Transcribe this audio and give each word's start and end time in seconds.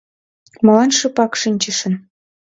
Молан 0.65 0.91
шыпак 0.97 1.31
шинчышыч?.. 1.41 1.93